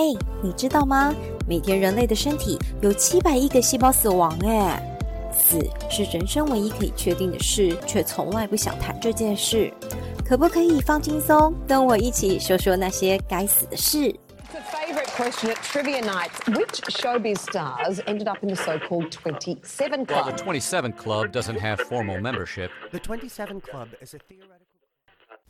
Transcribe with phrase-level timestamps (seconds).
[0.00, 1.14] 哎，你知道吗？
[1.46, 4.82] 每天人类的身体有七百亿个细胞死亡，哎，
[5.30, 5.58] 死
[5.90, 9.70] 是人生唯一可以确定的事，却从来不想谈这件事。
[10.24, 13.98] 可不可以放轻松，跟我一起说说那些该死的事
[14.72, 20.24] ？Favorite question at trivia nights: Which showbiz stars ended up in the so-called Twenty-Seven Club?
[20.24, 22.70] Well, the Twenty-Seven Club doesn't have formal membership.
[22.90, 24.69] The Twenty-Seven Club is a theoretical.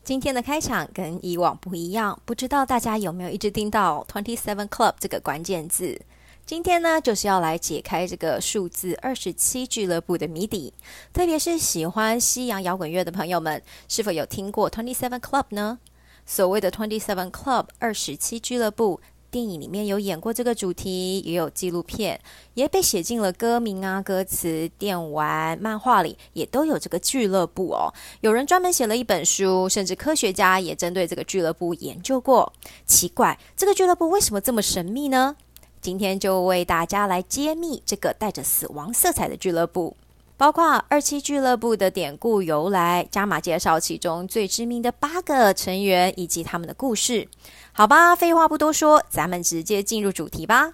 [0.03, 6.01] 今天的开场跟以往不一样，不知道大家有没有一直听到 Twenty Seven Club 这个关键字？
[6.47, 10.73] 今天呢，就是要来解开这个数字二十七俱乐部的谜底。
[11.13, 15.79] 特别是喜欢西洋摇滚乐的朋友们，是否有听过 Twenty Seven Club 呢？
[16.25, 19.01] 所谓的 Twenty Seven Club 二十七俱乐部。
[19.31, 22.21] 电影里面有演过这个主题，也有纪录片，
[22.55, 27.95] 也被写进了歌名啊、歌词、电玩、漫画里，也都有这个俱乐部哦。
[28.23, 32.53] 有人专门写了一本书，甚至科学家也针对这个俱乐部研究过。
[32.87, 35.37] 奇怪，这个俱乐部为什么这么神秘呢？
[35.81, 39.97] 今天就为大家来揭秘这个带着死亡色彩的俱乐部，
[40.41, 47.29] 包括二期俱乐部的典故由来，加码介绍其中最知名的八个成员以及他们的故事。
[47.73, 50.73] 好吧，废话不多说，咱们直接进入主题吧。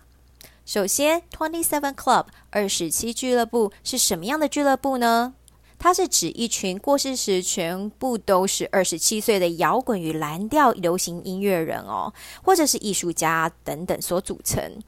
[0.64, 5.34] 首先，Twenty Seven Club 二十七俱乐部是什么样的俱乐部呢？
[5.80, 14.80] 它是指一群过世时全部都是二十七岁的摇滚与蓝调流行音乐人哦，或者是艺术家等等所组成。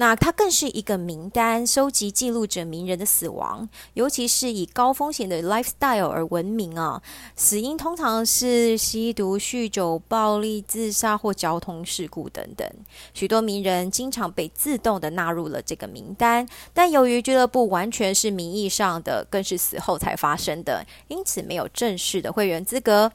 [0.00, 7.02] 那它更是一个名单，收集记录着名人的死亡，尤其是以高风险的 lifestyle 而闻名啊。
[7.36, 12.66] 死因通常是吸毒、酗酒、暴力、自杀或交通事故等等。
[13.12, 23.12] 许多名人经常被自动的纳入了这个名单，但由于俱乐部完全是名义上的，更是死后才发生的，因此没有正式的会员资格。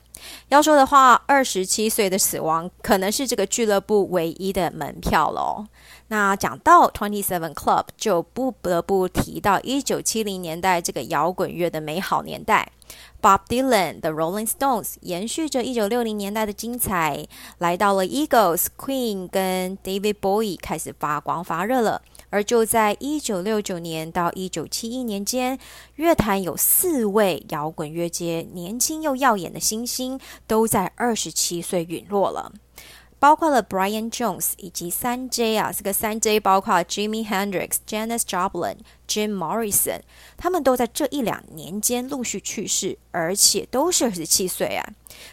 [0.50, 5.66] 要说的话，二十七岁的死亡可能是这个俱乐部唯一的门票喽。
[6.08, 12.72] 那讲到 Twenty Seven Club，就不得不提到一九七零年代这个摇滚乐的美好年代。
[13.20, 17.26] Bob Dylan 的 Rolling Stones 延续着一九六零年代的精彩，
[17.58, 22.04] 来到了 Eagles、Queen 跟 David Bowie 开始发光发热了。
[22.36, 25.58] 而就在一九六九年到一九七一年间，
[25.96, 32.52] 乐坛有四位摇滚乐界年轻又耀眼的新星，都在二十七岁陨落了。
[33.26, 38.76] 包括了 Brian Jones 以及三 J 啊，这个三 J 包括 Jimmy Hendrix、Janis Joplin、
[39.08, 40.02] Jim Morrison，
[40.38, 44.88] 他们都在这一两年间陆续去世，而且都是二十七岁啊，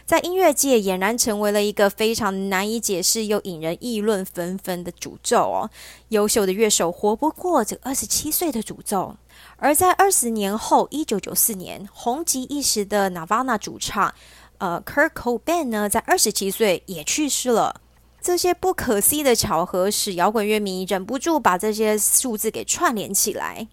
[0.07, 5.69] 在音乐界俨然成为了一个非常难以解释又引人议论纷纷的诅咒哦。
[6.07, 9.15] 优秀的乐手活不过这二十七岁的诅咒，
[9.57, 14.11] 而在二十年后，一九九四年，红极一时的 Nirvana 主唱
[14.57, 17.81] 呃 Kurt Cobain 呢，在二十七岁也去世了。
[18.23, 23.67] 这些不可思议的巧合使摇滚乐迷忍不住把这些数字给串联起来。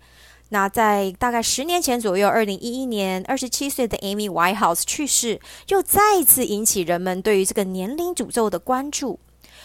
[0.48, 9.20] 那在大概十年前左右，二零一一年，二十七岁的 Amy Whitehouse 去世，又再一次引起人们对于这个年龄诅咒的关注。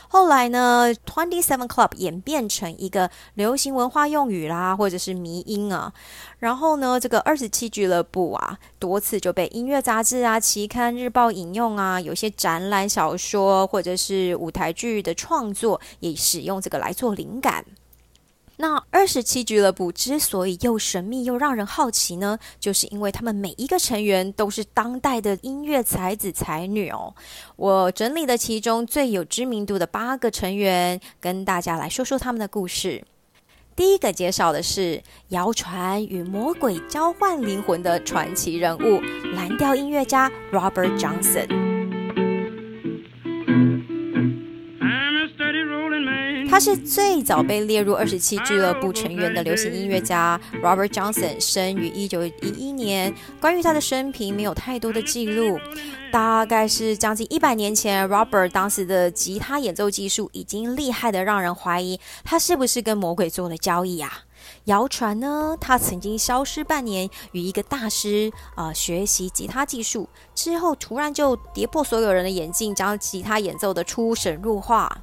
[0.07, 5.91] 后来呢，Twenty Seven Club 演变成一个流行文化用语啦，或者是迷音啊。
[6.39, 11.99] 然后呢，这个二十七俱乐部啊，多次就被音乐杂志啊、期刊、日报引用啊。
[11.99, 17.65] 有些展览、小说或者是舞台剧的创作，也使用这个来做灵感。
[18.57, 27.13] 那二十七俱乐部之所以又神秘又让人好奇呢，就是因为他们每一个成员都是当代的音乐才子才女哦。
[27.57, 33.03] 我整理了其中最有知名度的八个成员，跟大家来说说他们的故事。
[33.75, 39.01] 第一个介绍的是谣传与魔鬼交换灵魂的传奇人物——
[39.35, 41.64] 蓝调音乐家 Robert Johnson。
[46.55, 53.13] 他是最早被列入二十七俱乐部成员的流行音乐家 Robert Johnson，生于一九一一年。
[53.41, 55.59] 关于他的生平，没有太多的记录。
[56.13, 64.21] 大概是将近一百年前，Robert 当时的吉他演奏技术已经厉害的让人怀疑他是不是跟魔鬼做了交易啊？
[64.63, 75.01] 谣传呢，他曾经消失半年，与一个大师啊学习吉他技术，之后突然就跌破所有人的眼镜，将吉他演奏的出神入化。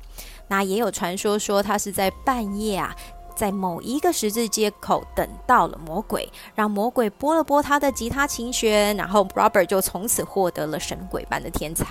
[0.52, 2.94] 那也有传说说他是在半夜啊，
[3.34, 11.86] 在某一个十字街口等到了魔鬼，让魔鬼拨了拨他的吉他琴弦，然后 Robert 就从此获得了神鬼般的天才。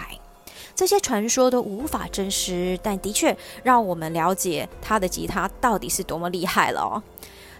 [0.76, 7.02] 这些传说都无法证实，但的确让我们了解他的吉他到底是多么厉害了哦。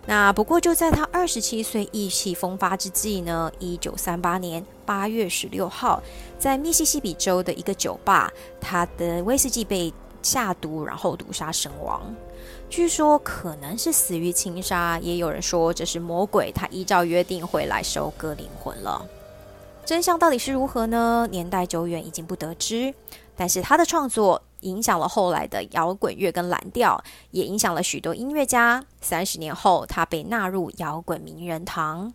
[0.06, 6.00] 那不过就在他二十七岁意气风发之际呢，一九三八年八月十六号，
[6.38, 12.14] 在密西西比州的一个酒吧，他的威士忌被下毒，然后毒杀身亡。
[12.70, 19.06] 据说可能是死于情杀，也有人说这是魔鬼，他依照约定回来收割灵魂了。
[19.86, 21.28] 真相到底是如何呢？
[21.32, 22.94] 年代久远，已经不得知。
[23.36, 28.86] 但是他的创作影响了后来的摇滚乐跟蓝调，也影响了许多音乐家。
[29.02, 32.14] 三十年后，他被纳入摇滚名人堂。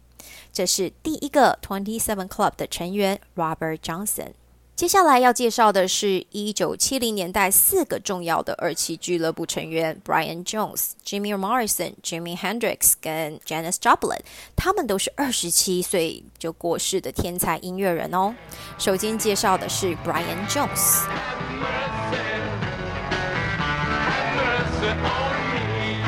[0.52, 4.30] 这是第一个 Twenty Seven Club 的成员 Robert Johnson。
[4.76, 14.20] 接下来要介绍的是一九七零年代四个重要的二期俱乐部成员：Brian Jones、Jimmy Morrison、Jimi Hendrix 跟 Janis Joplin。
[14.54, 18.34] 他们都是二十七岁就过世的天才音乐人哦。
[18.76, 21.06] 首先介绍的是 Brian Jones。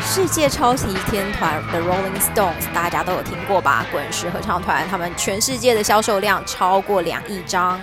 [0.03, 3.87] 世界超级天团 The Rolling Stones，大家都有听过吧？
[3.91, 7.81] 滚石合唱团，他们全世界的销售量超过两亿张。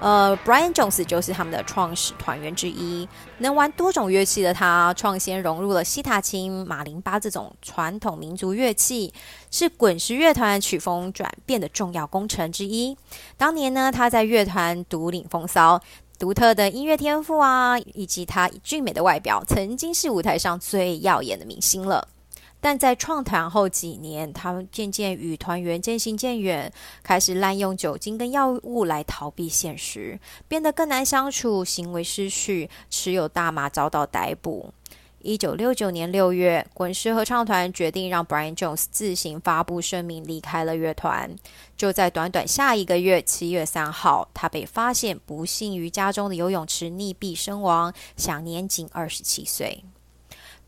[0.00, 3.08] 呃，Brian Jones 就是他们的创始团员之一。
[3.38, 9.14] 能玩多种乐器的他，创先融入了西塔琴、马林巴这种传统民族乐器，
[9.50, 12.96] 是滚石乐团曲风转变的重要工程之一。
[13.38, 15.80] 当年呢，他在乐团独领风骚。
[16.16, 22.06] 独特的音乐天赋啊，以及他俊美的外表，曾经是舞台上最耀眼的明星了。
[22.64, 26.72] 但在创团后几年，他渐渐与团员渐行渐远，
[27.02, 30.18] 开始滥用酒精跟药物来逃避现实，
[30.48, 34.72] 变得更难相处，行为失序，持有大麻遭到逮捕。
[35.20, 41.36] 一九六九年六月，滚石合唱团决定让 Brian Jones 自行发布声明离开了乐团。
[41.76, 49.84] 就在短短下一个月，七月三号，他被发现不幸于家中的游泳池溺毙身亡，享年仅二十七岁。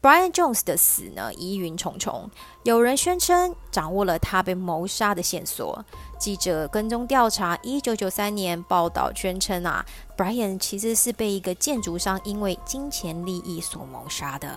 [0.07, 2.31] Brian Jones 的死呢，疑云重重。
[2.63, 5.85] 有人宣称掌握了他被谋杀的线索。
[6.17, 9.85] 记者跟踪调查，一九九三年报道宣称啊
[10.17, 14.57] ，Brian 其实是被一个建筑商因为金钱利益所谋杀的。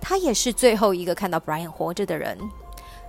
[0.00, 2.38] 他也是最后一个看到 Brian 活着的人。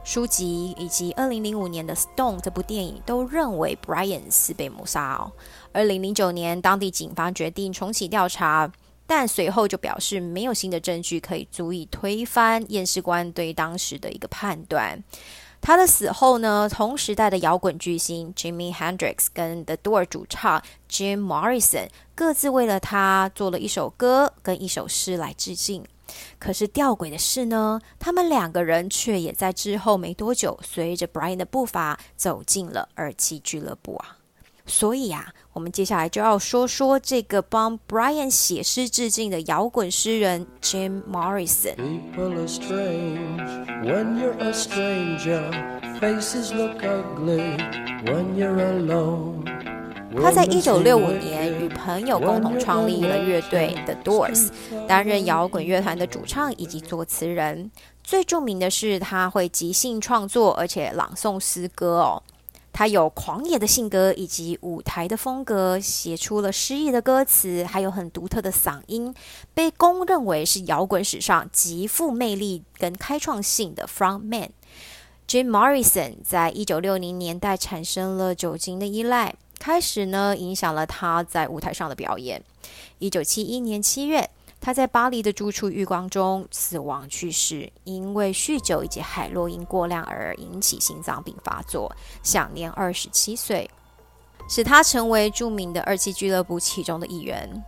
[0.04, 5.32] 书籍以及二零零五年的《Stone》这部电影都认为 Brian 是被谋杀哦。
[5.74, 8.72] 二零零九年，当地警方决定重启调查。
[9.08, 15.04] 但随后就表示没有新的证据可以足以推翻验尸官对当时的一个判断。
[15.60, 25.84] 他的死后呢，同时代的摇滚巨星 Jimi Hendrix 跟 The Door 主唱 Jim Morrison 各自为了他做了一首歌跟一首诗来致敬。
[26.38, 34.18] 可是吊诡的是呢，他们两个人却也在之后没多久，随着 Brian 的步伐走进了二期俱乐部啊。
[34.68, 41.74] 所以啊，我们接下来就要说说这个帮 Brian 写诗致敬的摇滚诗人 Jim Morrison。
[50.22, 54.50] 他在一九六五年与朋友共同创立了乐队 The Doors，
[54.88, 57.72] 担任摇滚乐团的主唱以及作词人。
[58.04, 62.22] 最著名的是他会即兴创作，而且朗诵诗歌哦。
[62.78, 69.12] 他有狂野的性格以及舞台的风格，写出了诗意的歌词，还有很独特的嗓音，
[69.56, 74.50] 被公认为是摇滚史上极富魅力跟开创性的 frontman。
[75.28, 82.44] Jim Morrison 在一九六零年代产生了酒精的依赖，开始呢影响了他在舞台上的表演。
[83.00, 84.30] 一九七一年七月。
[84.60, 93.70] 他在巴黎的住处浴缸中死亡去世，因为酗酒以及海洛因过量而引起心脏病发作，享年二十七岁，
[94.50, 97.64] 使他成为著名的二期俱乐部其中的一员。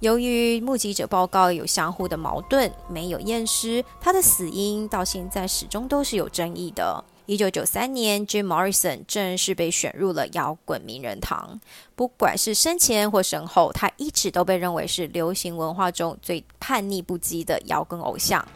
[0.00, 7.02] 由于目击者报告有相互的矛盾，没有验尸，他的死因到现在始终都是有争议的。
[7.26, 11.58] 一九九三年，Jim Morrison 正式被选入了摇滚名人堂。
[11.96, 18.46] 不管是生前或身后，他一直都被认为是流行文化中最叛逆不羁的摇滚偶像。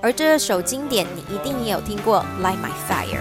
[0.00, 3.20] 而这首经典，你一定也有听过，《Light My Fire》。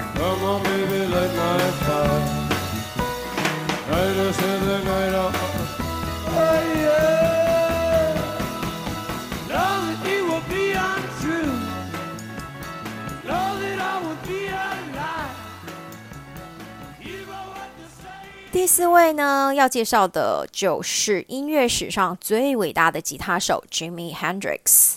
[18.66, 24.96] 第四位呢，要介绍的就是音乐史上最伟大的吉他手 Jimi Hendrix。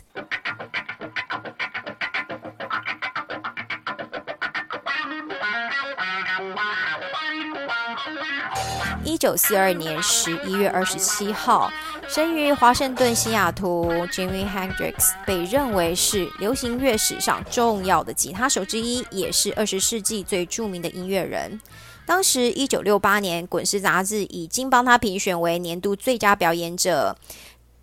[9.04, 11.70] 一九四二年十一月二十七号，
[12.08, 21.60] 生于华盛顿西雅图，Jimi Hendrix 被认为是流行乐史上重要的吉他手之一，也是二十世纪最著名的音乐人。
[22.08, 27.14] 当时，一九六八年，《滚石》杂志已经帮他评选为年度最佳表演者。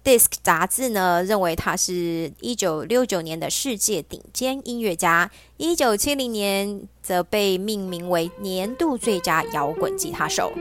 [0.04, 10.52] Disc 杂志呢认为他是一九六九年的世界顶尖音乐家，一九七零年则被命名为年度最佳摇滚吉他手。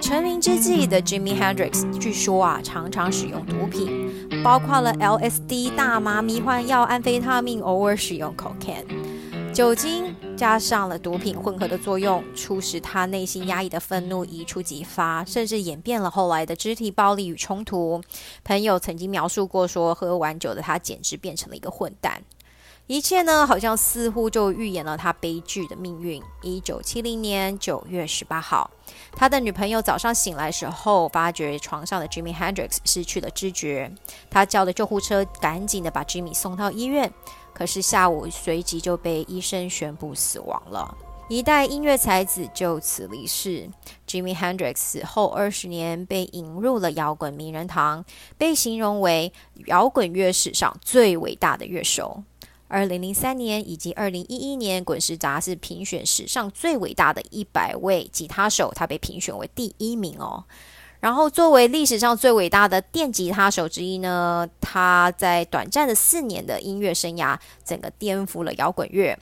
[0.00, 8.86] 成名之际的 Jimi Hendrix 据说啊，常常使用毒品，包括了 LSD、大麻、迷幻药、安非他命，偶尔使用 cocaine。
[9.52, 18.00] 酒精加上了毒品混合的作用，促使他内心压抑的愤怒一触即发，甚至演变了后来的肢体暴力与冲突。
[18.42, 22.22] 朋友曾经描述过说，喝完酒的他简直变成了一个混蛋。
[22.90, 26.20] 一切呢，好像似乎就预言了他悲剧的命运。
[26.42, 28.68] 一九七零年九月十八号，
[29.12, 33.92] 他的女朋友早上醒来时候，发觉床上的 Jimi Hendrix 失去了知觉。
[34.28, 37.08] 他叫了救护车，赶紧的把 Jimi 送到医院。
[37.54, 40.92] 可是下午随即就被医生宣布死亡了。
[41.28, 43.70] 一代音乐才子就此离世。
[44.08, 48.04] Jimi Hendrix 死后二十年被引入了摇滚名人堂，
[48.36, 49.32] 被形容为
[49.66, 52.24] 摇滚乐史上最伟大的乐手。
[52.70, 60.44] 二零零三年以及二零一一年，滚石杂志评选史上最伟大的一百位吉他手，他被评选为第一名哦。
[61.00, 69.18] 然后，作为历史上最伟大的电吉他手之一呢，他在短暂的四年的音乐生涯，整个颠覆了摇滚乐。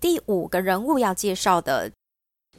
[0.00, 1.92] 第五个人物要介绍的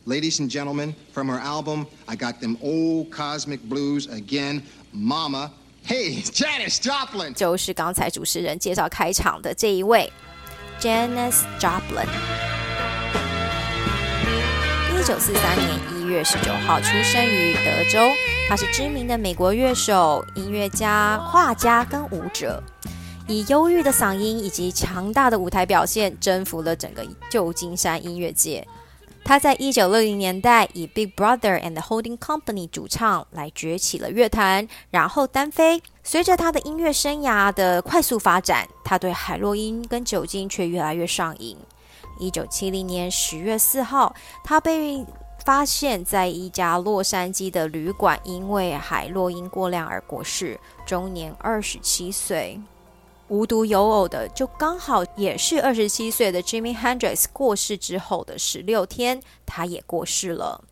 [0.06, 4.62] ，Ladies and gentlemen, from her album I Got Them Old Cosmic Blues Again,
[4.94, 5.52] Mama.
[5.88, 10.12] Hey, Janis Joplin，就是刚才主持人介绍开场的这一位
[10.82, 12.06] ，Janis Joplin。
[14.92, 18.00] 一九四三年一月十九号出生于德州，
[18.50, 22.62] 他是知名的美国乐手、音乐家、画家跟舞者，
[23.26, 28.68] 以忧郁的嗓音以及强大的舞台表现，征服了整个旧金山音乐界。
[29.28, 35.84] 他在一九六零年代以 Big Brother and the Holding Company 主唱来崛起了乐坛，然后单飞。
[36.02, 41.58] 随着他的音乐生涯的快速发展，他对海洛因跟酒精却越来越上瘾。
[42.18, 44.16] 一九七零年十月四号，
[44.46, 45.06] 他被
[45.44, 52.58] 发现在一家洛杉矶的旅馆，因为海洛因过量而过世，终年二十七岁。
[53.30, 60.64] 无独有偶的，就刚好也是二十七岁的 Jimi Hendrix 过世之后的十六天，他也过世了。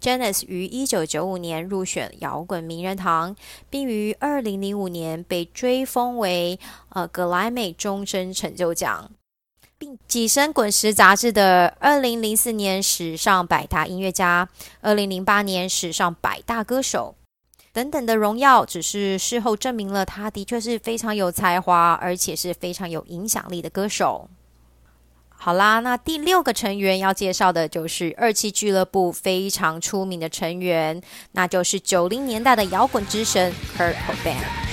[0.00, 3.36] Janis 于一九九五年入选摇滚名人堂，
[3.70, 9.10] 并于二零零五年被追封为呃格莱美终身成就奖，
[9.78, 14.48] 并跻身滚石杂志的二零零四年史上百大音乐家，
[14.80, 17.14] 二零零八年史上百大歌手。
[17.72, 24.28] 等等的荣耀，只是事后证明了他的确是非常有才华，而且是非常有影响力的歌手。
[25.28, 31.02] 好啦，那第六个成员要介绍的就是二期俱乐部非常出名的成员，
[31.32, 34.71] 那就是九零年代的摇滚之神 Kurt Cobain。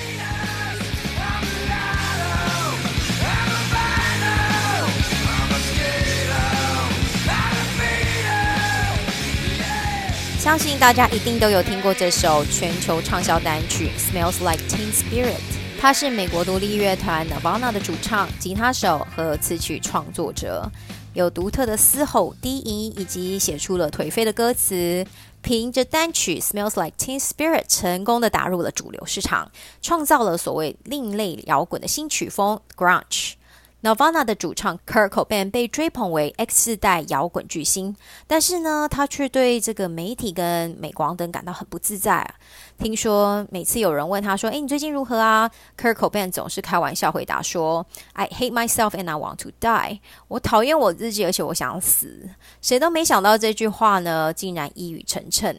[10.39, 15.33] 相信大家一定都有听过这首全球畅销单曲《Smells Like Teen Spirit》。
[15.77, 20.71] 他是美国独立乐团 Nirvana 的主唱、吉他手和词曲创作者，
[21.13, 25.05] 有独特的嘶吼、低音，以及写出了颓废的歌词。
[25.41, 33.33] 凭着单曲《Smells Like Teen Spirit》成功的打入了主流市场，创造了所谓另类摇滚的新曲风 Grunge。
[33.81, 37.95] Nirvana 的主唱 Kurt Cobain 被追捧为 X 世代摇滚巨星，
[38.27, 42.29] 但是呢，他却对这个媒体跟镁光灯感到很不自在。
[42.77, 52.29] 听说每次有人问他说：“哎，你最近如何啊？”Kurt Cobain 总是开玩笑回答说：“I hate myself and I want to die。”我讨厌我自己，而且我想死。
[52.61, 55.55] 谁都没想到这句话呢，竟然一语成谶。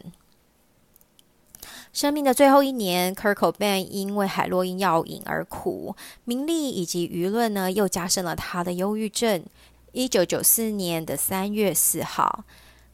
[1.93, 5.93] 生命的最后一年，Kurt Cobain 因为海洛因药瘾而苦，
[6.23, 9.43] 名利以及舆论呢，又加深了他的忧郁症。
[9.91, 12.45] 一九九四年的三月四号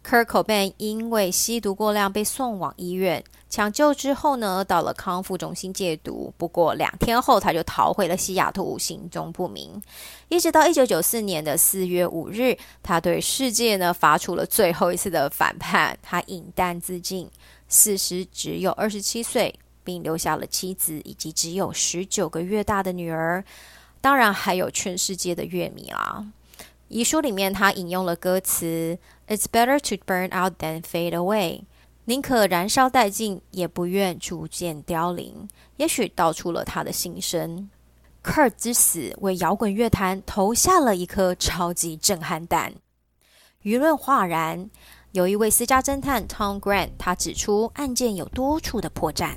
[0.03, 6.33] ，Kurt Cobain 因为吸毒过量被送往医院抢救之后呢，到了康复中心戒毒。
[6.35, 9.79] 不过两天后，他就逃回了西雅图，行踪不明。
[10.29, 17.29] 一直到一九九四年的四月五日，他对世界呢发出了最后一次的反叛，他饮弹自尽。
[17.67, 23.43] 死时只有二十七岁，并留下了妻子以及只有十九个月大的女儿，
[23.99, 26.25] 当然还有全世界的乐迷啦。
[26.87, 28.97] 遗书里面，他引用了歌词
[29.27, 31.63] ：“It's better to burn out than fade away。”
[32.05, 35.49] 宁可燃烧殆尽，也不愿逐渐凋零。
[35.75, 37.69] 也许道出了他的心声。
[38.23, 42.73] Kurt 之死为摇滚乐坛投下了一颗超级震撼弹，
[43.63, 44.69] 舆论哗然。
[45.17, 49.31] 有一位私家侦探 Tom Grant，他指出案件有多处的破绽，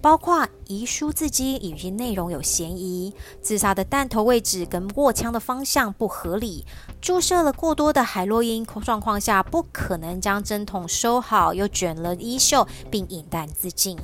[0.00, 3.12] 包括遗书字迹以及内容有嫌疑，
[3.42, 6.64] 自杀的弹头位置跟握枪的方向不合理，
[7.00, 13.98] 注射了过多的海洛因状况下不可能将针筒收好，又卷了衣袖并引弹自尽。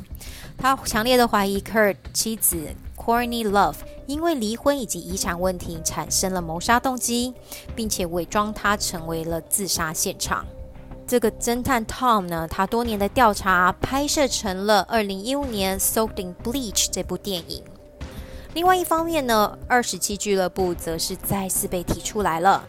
[0.59, 3.77] 他强烈的怀疑 Kurt 妻子 Corney Love
[4.09, 7.33] 因为离婚以及遗产问题产生了谋杀动机，
[7.77, 10.45] 并且伪装他成为了自杀现场。
[11.11, 17.65] 这个侦探 Tom 呢，他多年的调查拍摄成了二零一五年《Soaked in Bleach》这部电影。
[18.55, 22.65] 另外一方面呢，二十七俱乐部则是再次被提出来了。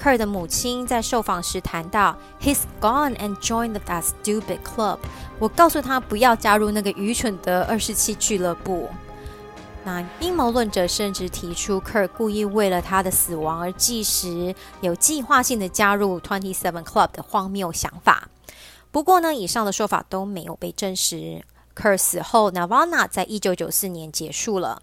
[0.00, 4.98] Kerr 的母亲在受访时谈到：“He's gone and joined that stupid club。”
[5.40, 8.88] 我告诉他不要加入那个愚蠢的二十七俱乐部。
[9.84, 18.28] 那阴谋论者甚至提出，科尔故意为了他的死亡而计时，有计划性的加入 Twenty Seven Club 的荒谬想法。
[18.92, 21.42] 不过呢，以上的说法都没有被证实。
[21.74, 24.80] 科尔死后，Nirvana 在一九九四年结束了。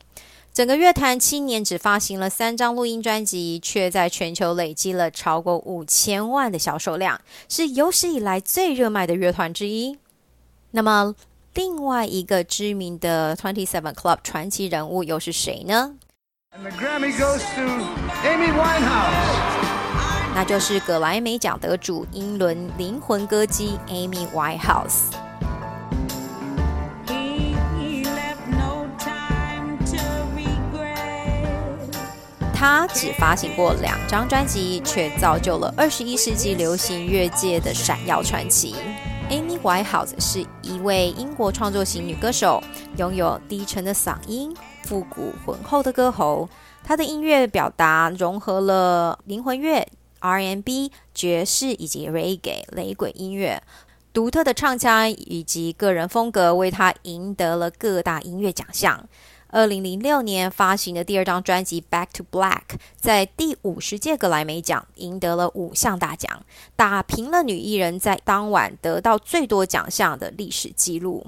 [0.52, 9.98] 整个乐坛七年只发行了三张录音专辑，却在全球累积了超过五千万的销售量，是有史以来最热卖的乐团之一。
[10.72, 11.16] 那么，
[11.56, 15.96] 另外一个知名的 Twenty Seven Club 传奇人物又是谁呢？
[20.36, 25.12] 那就是葛莱美奖得主、英伦灵魂歌姬 Amy Winehouse。
[32.54, 38.76] 她只发行过两张专辑，却造就了二十一世纪流行乐界的闪耀传奇。
[39.62, 42.64] 怀好是一位英国创作型女歌手，
[42.98, 46.48] 拥有低沉的嗓音、复古浑厚的歌喉。
[46.82, 49.86] 她的音乐表达融合了灵魂乐、
[50.20, 53.62] R&B、爵士以及 Reggae 雷鬼音乐，
[54.14, 59.10] 独特的唱腔以及个人风格为她赢得了各大音乐奖项。
[59.52, 62.62] 二零零六年发行的第二张专辑《Back to Black》
[62.96, 71.26] 在第五十届格莱美奖赢得了五项大奖，打平了女艺人在当晚得到最多奖项的历史记录。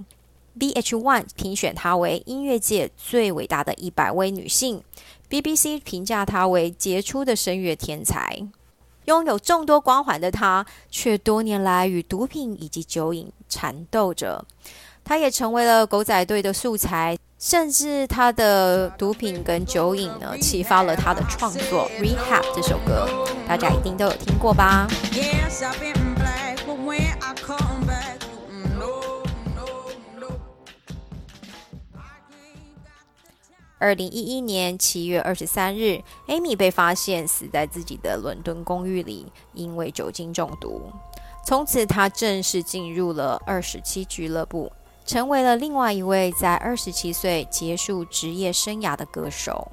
[0.60, 4.84] VH1 评选她为音乐界最伟大的一百位女性
[5.28, 8.48] ，BBC 评价她为杰出的声乐天才。
[9.06, 14.46] 拥有众多光环的她，却多年来与毒品以及酒瘾缠斗着。
[15.04, 17.18] 她也成为了狗仔队的素材。
[17.40, 23.10] 甚至他的毒品跟酒瘾呢，启发了他的创作《Rehab》这首歌，
[23.48, 24.88] 大家一定都有听过吧？
[33.80, 40.92] 二零一一年七月二十三日，Amy 被发现死在自己的伦敦公寓里，因为酒精中毒。
[41.44, 44.72] 从此，他正式进入了二十七俱乐部。
[45.06, 49.72] 成为了另外一位在二十七岁结束职业生涯的歌手。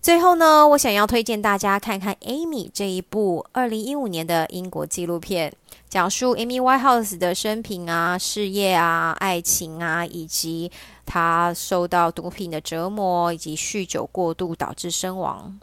[0.00, 5.50] 最后呢，我想要推荐大家看看《Amy》这一部二零一五年的英国纪录片，
[5.88, 10.70] 讲述 Amy Whitehouse 的生平啊、事业啊、爱情啊，以及
[11.06, 15.58] 她受到毒品的折磨以及酗酒过度导致身亡。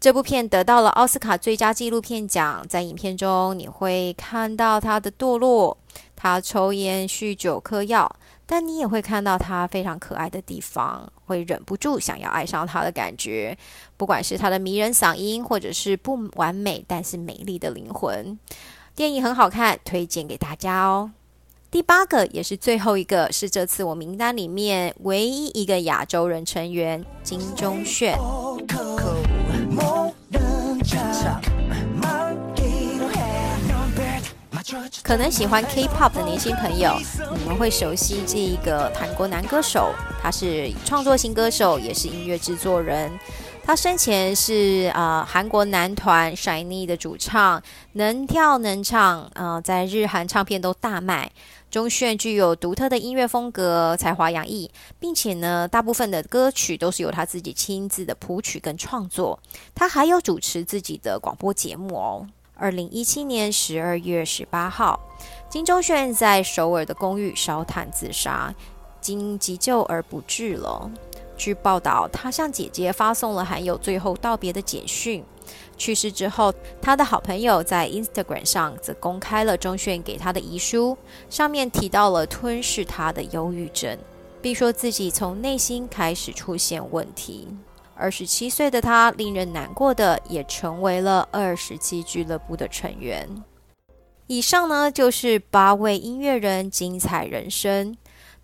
[0.00, 2.64] 这部片得到了奥斯卡最佳纪录片奖。
[2.68, 5.76] 在影片中，你会看到他的堕落，
[6.14, 8.08] 他抽烟、酗酒、嗑药，
[8.46, 13.58] 但你也会看到他非常可爱的地方，会忍不住想要爱上他的感觉。
[13.96, 18.38] 不管是他的迷人嗓音，或者是不完美但是美丽的灵魂，
[18.94, 21.10] 电影很好看，推荐给大家哦。
[21.72, 28.16] 第八个也是最后一个，是这次我名单里面唯一一个亚洲人成员金钟铉。
[35.02, 36.94] 可能喜欢 K-pop 的年轻朋友，
[37.38, 43.10] 你们会熟悉这一个韩国男歌手，他是创作型歌手，也是音乐制作人。
[43.64, 51.30] 他生前是啊韩国男团 Shiny 的主唱，能跳能唱，啊在日韩唱片都大卖。
[51.70, 59.38] 钟铉具有独特的音乐风格，才华洋溢，并且呢，大部分的歌曲都是由他自己亲自的谱曲跟创作。
[59.74, 62.26] 他还有主持自己的广播节目哦。
[62.54, 64.98] 二零一七年十二月十八号，
[65.50, 68.54] 金钟铉在首尔的公寓烧炭自杀，
[69.00, 70.90] 经急救而不治了。
[71.36, 75.22] 据报道，他向姐姐发送了含有最后道别的简讯。
[75.78, 80.98] 去世之后，他的好朋友在 Instagram 上则公开了钟铉给他的遗书，
[81.30, 83.96] 上面提到了吞噬他的忧郁症，
[84.42, 87.48] 并说自己从内心开始出现问题。
[87.94, 93.28] 二十七岁的他，令人难过的也成为了二十七俱乐部的成员。
[94.26, 97.96] 以上呢就是八位音乐人精彩人生，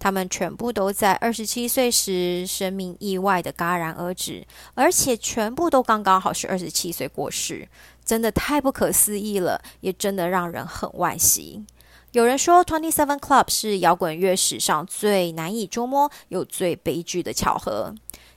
[0.04, 7.66] 他们全部都在二十七岁时生命意外的戛然而止，而且全部都刚刚好是二十七岁过世，
[8.04, 11.64] 真的太不可思议了，也真的让人很惋惜。
[12.12, 17.94] 有人说，Twenty Seven Club 是摇滚乐史上最难以捉摸又最悲剧的巧合。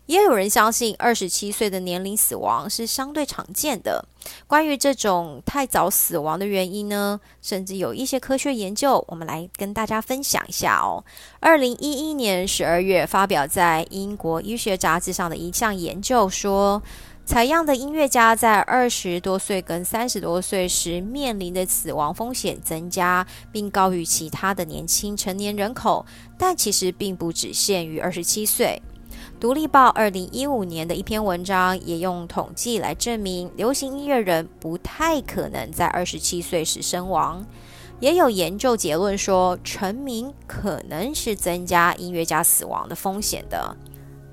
[0.08, 4.04] 也有人相信，二十七岁的年龄死亡是相对常见的。
[4.48, 11.04] 关于这种太早死亡的原因呢，甚至有一些科学研究，我们来跟大家分享一下哦。
[11.42, 16.82] 二零一一年十二月发表在英国医学杂志上的一项研究说，
[17.26, 26.06] 采样的音乐家在二十多岁跟三十多岁时面临的死亡风险增加，并高于其他的年轻成年人口，
[26.38, 28.82] 但其实并不只限于二十七岁。
[29.40, 37.46] 独立报二零一五年的一篇文章也用统计来证明，流行音乐人不太可能在二十七岁时身亡。
[38.00, 43.78] 也有研究结论说，成名可能是增加音乐家死亡的风险的。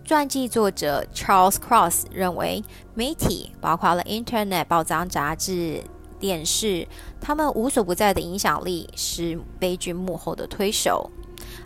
[0.06, 2.64] 传记作者 Charles Cross 认为，
[2.94, 5.82] 媒体包括了 Internet、报章、杂志、
[6.18, 6.88] 电视，
[7.20, 11.10] 他们无所不在的影响力是悲剧幕后的推手。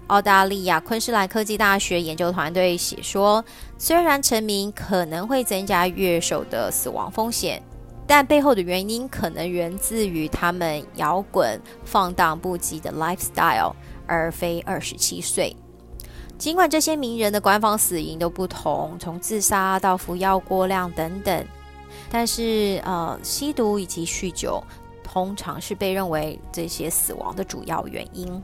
[0.08, 3.44] 澳大利亚昆士兰科技大学研究团队写说，
[3.76, 7.62] 虽然成名可能会增加乐手的死亡风险，
[8.06, 13.74] 但背后的原因可能源自于他们摇滚放荡不羁的 lifestyle，
[14.06, 15.54] 而非二十七岁。
[16.38, 21.44] 尽管这些名人的官方死因都不同，从自杀到服药过量等等，
[22.08, 24.64] 但是呃，吸毒以及酗酒
[25.04, 28.42] 通常是被认为这些死亡的主要原因。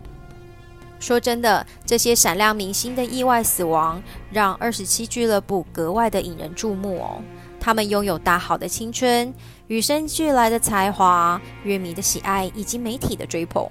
[1.05, 7.21] 说真的，这些闪亮明星的意外死亡，让二十七俱乐部格外的引人注目哦。
[7.61, 9.31] 他们拥有大好的青春、
[9.67, 13.69] 与生俱来的才华、乐迷的喜爱以及媒体的追捧，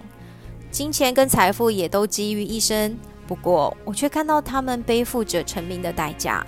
[0.69, 2.95] 金钱跟财富也都集于一身。
[3.25, 6.45] 不过，我却看到他们背负着成名的代价，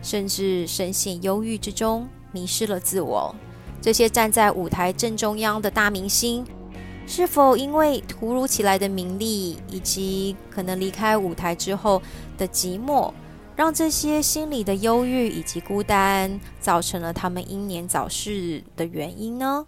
[0.00, 3.34] 甚至深陷忧郁之中，迷失了自我。
[3.82, 6.46] 这些站在舞台正中央的大明星。
[7.10, 12.00] 是否因为突如其来的名利，以及可能离开舞台之后
[12.38, 13.12] 的寂寞，
[13.56, 19.66] 让这些心理的忧郁以及孤单，造成了他们英年早逝的原因呢？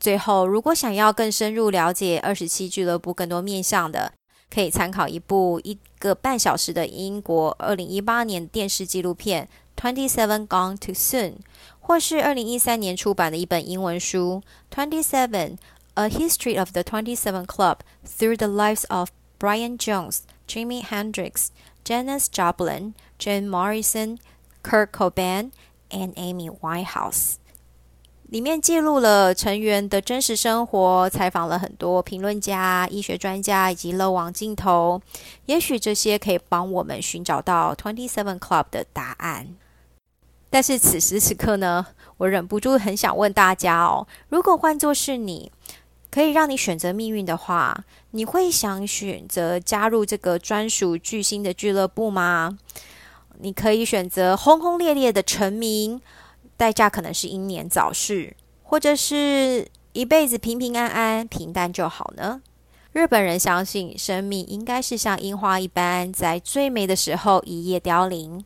[0.00, 4.12] 最后，如果想要更深入了解二十七俱乐部更多面向的，
[4.52, 9.48] 可以参考一部一个半小时的英国二零一八年电视纪录片
[9.80, 11.30] 《Twenty Seven Gone Too Soon》，
[11.78, 14.42] 或是二零一三年出版的一本英文书
[14.76, 15.50] 《Twenty Seven》。
[15.96, 21.50] A History of the Twenty Seven Club through the lives of Brian Jones, Jimi Hendrix,
[21.84, 24.18] Janis Joplin, Jim Morrison,
[24.62, 25.52] Kurt Cobain,
[25.90, 27.34] and Amy Winehouse。
[28.28, 35.00] 里面记录了成员的真实生活，采访了很多评论家、医学专家以及漏网镜头。
[35.46, 39.54] 也许这些可以帮我们寻找到 Twenty Seven Club 的答案。
[40.50, 45.52] 但是此时此刻呢，我忍不住很想问大家哦：如果换作是你，
[46.14, 52.56] 可以让你选择命运的话，你会想选择加入这个专属巨星的俱乐部吗？
[53.40, 56.00] 你可以选择轰轰烈烈的成名，
[56.56, 62.40] 代价可能是英年早逝，或者是一辈子平平安安、平淡就好呢？
[62.92, 68.44] 日本人相信生命应该是像樱花一般，在最美的时候一夜凋零。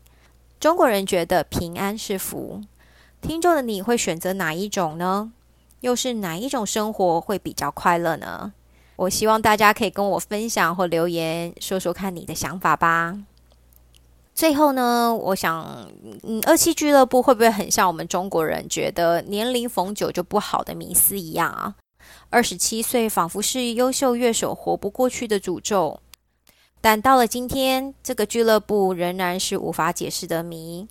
[0.58, 2.62] 中国人觉得平安是福。
[3.20, 5.32] 听众的你会选择哪一种呢？
[5.80, 8.52] 又是哪一种生活会比较快乐呢？
[8.96, 13.16] 我希望大家可以跟我分享或留言，说说看你的想法吧。
[14.34, 15.88] 最后呢，我想，
[16.22, 21.74] 嗯，二期俱乐部会不会很像我们中国人觉得年龄逢九就不好的迷思一样啊？
[22.30, 26.00] 二十七岁仿佛是优秀乐手活不过去的诅咒。
[26.80, 30.88] 但到了今天，这个俱乐部仍然是无法解释的谜。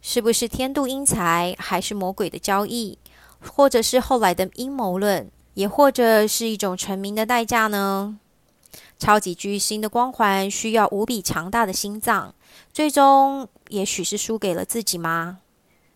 [0.00, 2.98] 是不是天妒英才，还是魔鬼的交易？
[3.46, 8.18] 或者是后来的阴谋论，也或者是一种成名的代价呢？
[8.98, 12.34] 超级巨星的光环需要无比强大的心脏，
[12.72, 15.38] 最终也许是输给了自己吗？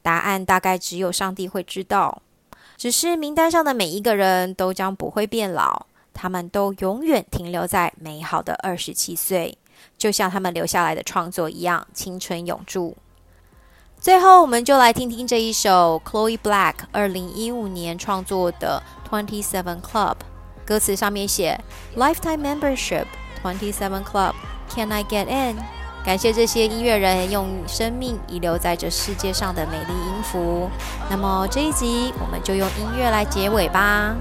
[0.03, 2.23] 答案大概只有上帝会知道。
[2.77, 9.59] 只是名单上的每一个人都将不会变老，他们都永远停留在美好的二十七岁，
[9.97, 12.97] 就像他们留下来的创作一样，青春永驻。
[14.01, 18.81] 最后，我们就来听听这一首 Chloe Black 二零一五年创作的
[19.11, 20.13] 《Twenty Seven Club》。
[20.65, 21.61] 歌词上面写
[21.97, 23.07] ：“Lifetime membership,
[23.43, 24.35] Twenty Seven Club,
[24.73, 25.57] Can I get in？”
[26.05, 30.71] 感谢这些音乐人用生命遗留在这世界上的美丽音符。
[31.11, 34.15] 那么这一集，我们就用音乐来结尾吧。